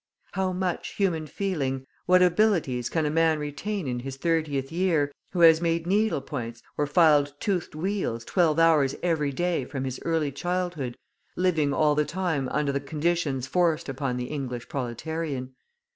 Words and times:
How 0.31 0.51
much 0.51 0.95
human 0.95 1.27
feeling, 1.27 1.85
what 2.07 2.23
abilities 2.23 2.89
can 2.89 3.05
a 3.05 3.11
man 3.11 3.37
retain 3.37 3.87
in 3.87 3.99
his 3.99 4.17
thirtieth 4.17 4.71
year, 4.71 5.11
who 5.31 5.41
has 5.41 5.61
made 5.61 5.85
needle 5.85 6.21
points 6.21 6.63
or 6.75 6.87
filed 6.87 7.35
toothed 7.39 7.75
wheels 7.75 8.25
twelve 8.25 8.57
hours 8.57 8.95
every 9.03 9.31
day 9.31 9.63
from 9.63 9.83
his 9.83 9.99
early 10.03 10.31
childhood, 10.31 10.97
living 11.35 11.71
all 11.71 11.93
the 11.93 12.03
time 12.03 12.49
under 12.49 12.71
the 12.71 12.79
conditions 12.79 13.45
forced 13.45 13.87
upon 13.87 14.17
the 14.17 14.25
English 14.25 14.67
proletarian? 14.69 15.53